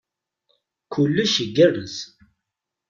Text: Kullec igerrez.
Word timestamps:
Kullec 0.93 1.35
igerrez. 1.43 1.95